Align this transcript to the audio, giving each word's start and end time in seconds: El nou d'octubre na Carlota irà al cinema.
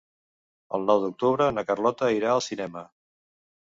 El 0.77 0.87
nou 0.87 1.03
d'octubre 1.05 1.51
na 1.59 1.67
Carlota 1.71 2.13
irà 2.19 2.35
al 2.35 2.47
cinema. 2.51 2.89